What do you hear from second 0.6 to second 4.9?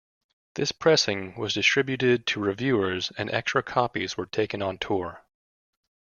pressing was distributed to reviewers and extra copies were taken on